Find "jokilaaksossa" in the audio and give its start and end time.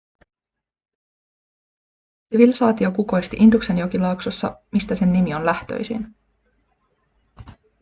3.77-4.61